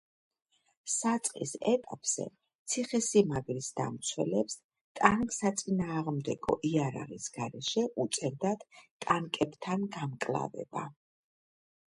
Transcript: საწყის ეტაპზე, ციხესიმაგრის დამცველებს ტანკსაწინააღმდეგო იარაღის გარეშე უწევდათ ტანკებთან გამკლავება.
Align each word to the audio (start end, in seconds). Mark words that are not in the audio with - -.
საწყის 0.91 1.51
ეტაპზე, 1.71 2.23
ციხესიმაგრის 2.73 3.67
დამცველებს 3.79 4.55
ტანკსაწინააღმდეგო 5.01 6.55
იარაღის 6.71 7.27
გარეშე 7.37 7.83
უწევდათ 8.05 8.63
ტანკებთან 9.07 9.85
გამკლავება. 9.99 10.87